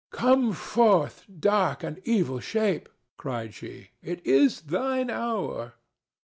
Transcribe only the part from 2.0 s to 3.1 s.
evil shape!"